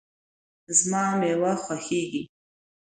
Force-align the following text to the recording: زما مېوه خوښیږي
زما 0.77 1.03
مېوه 1.19 1.53
خوښیږي 1.63 2.21